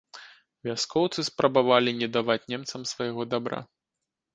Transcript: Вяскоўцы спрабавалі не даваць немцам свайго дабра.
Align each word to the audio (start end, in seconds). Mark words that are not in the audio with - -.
Вяскоўцы 0.67 1.27
спрабавалі 1.29 1.95
не 2.01 2.11
даваць 2.19 2.41
немцам 2.57 2.91
свайго 2.97 3.33
дабра. 3.33 3.67